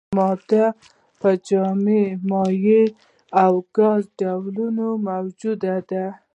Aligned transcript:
ماده 0.17 0.65
په 1.19 1.29
جامد، 1.47 2.17
مایع 2.29 2.85
او 3.43 3.53
ګاز 3.75 4.03
ډولونو 4.19 4.87
موجوده 5.07 5.75
ده. 5.89 6.05